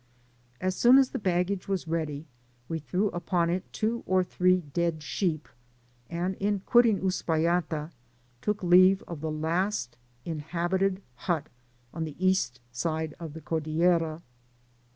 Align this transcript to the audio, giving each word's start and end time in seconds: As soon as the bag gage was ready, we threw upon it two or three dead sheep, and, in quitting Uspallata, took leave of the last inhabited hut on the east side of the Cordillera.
As 0.59 0.75
soon 0.75 0.97
as 0.97 1.11
the 1.11 1.19
bag 1.19 1.45
gage 1.45 1.67
was 1.67 1.87
ready, 1.87 2.25
we 2.67 2.79
threw 2.79 3.09
upon 3.09 3.51
it 3.51 3.71
two 3.71 4.01
or 4.07 4.23
three 4.23 4.61
dead 4.61 5.03
sheep, 5.03 5.47
and, 6.09 6.33
in 6.37 6.61
quitting 6.61 7.01
Uspallata, 7.01 7.91
took 8.41 8.63
leave 8.63 9.03
of 9.03 9.21
the 9.21 9.29
last 9.29 9.97
inhabited 10.25 11.03
hut 11.29 11.49
on 11.93 12.03
the 12.05 12.15
east 12.17 12.59
side 12.71 13.13
of 13.19 13.33
the 13.33 13.41
Cordillera. 13.41 14.23